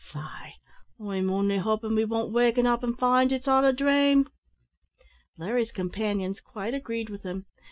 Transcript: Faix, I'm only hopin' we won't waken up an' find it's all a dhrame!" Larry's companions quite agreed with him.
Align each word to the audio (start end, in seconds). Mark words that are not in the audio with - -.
Faix, 0.03 0.57
I'm 0.99 1.29
only 1.29 1.59
hopin' 1.59 1.93
we 1.93 2.05
won't 2.05 2.31
waken 2.33 2.65
up 2.65 2.83
an' 2.83 2.95
find 2.95 3.31
it's 3.31 3.47
all 3.47 3.63
a 3.63 3.71
dhrame!" 3.71 4.27
Larry's 5.37 5.71
companions 5.71 6.41
quite 6.41 6.73
agreed 6.73 7.09
with 7.11 7.21
him. 7.21 7.45